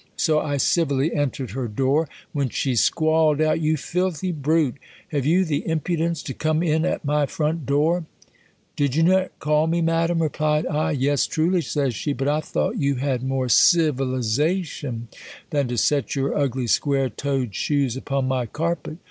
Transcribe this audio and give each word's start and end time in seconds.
So 0.17 0.39
I 0.39 0.57
civilly 0.57 1.13
entered 1.13 1.51
her 1.51 1.67
door; 1.67 2.09
when 2.33 2.49
she 2.49 2.75
squalled 2.75 3.39
out," 3.39 3.59
You 3.61 3.77
filthy 3.77 4.31
brute! 4.31 4.77
Have 5.09 5.27
you 5.27 5.45
die 5.45 5.61
impudence 5.63 6.23
to 6.23 6.33
come 6.33 6.63
in 6.63 6.85
at 6.85 7.05
my 7.05 7.27
front 7.27 7.67
door?" 7.67 8.05
Did 8.75 8.95
you 8.95 9.03
not 9.03 9.37
call 9.37 9.67
me, 9.67 9.79
madam? 9.79 10.23
replied 10.23 10.65
I. 10.65 10.89
Yes, 10.89 11.27
truly, 11.27 11.61
says 11.61 11.93
she; 11.93 12.13
but 12.13 12.27
I 12.27 12.39
thought 12.39 12.79
you 12.79 12.95
had 12.95 13.21
more 13.21 13.47
civ 13.47 13.97
ilization, 13.99 15.07
than 15.51 15.67
to 15.67 15.77
set 15.77 16.15
your 16.15 16.35
ugly, 16.35 16.65
square 16.65 17.11
toed 17.11 17.53
shoes 17.53 17.95
upon 17.95 18.27
my 18.27 18.47
carpet. 18.47 18.97